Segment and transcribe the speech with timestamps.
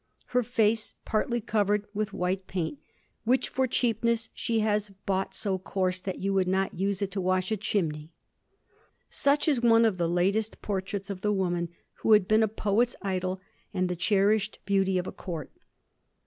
[0.29, 0.95] Her face...
[1.05, 1.85] partly covered...
[1.93, 2.79] with white paint,
[3.23, 7.21] which for cheapness she has bought so coarse that you would not use it to
[7.21, 8.09] wash a chimney.'
[9.11, 11.69] Such is one of the latest por traits of the woman
[12.01, 13.41] who had been a poet's idol
[13.75, 15.51] and the cherished beauty of a Court.